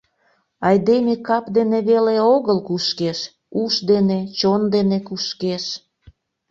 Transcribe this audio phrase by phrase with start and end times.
[0.67, 3.19] Айдеме кап дене веле огыл кушкеш;
[3.61, 5.63] уш дене, чон дене кушкеш.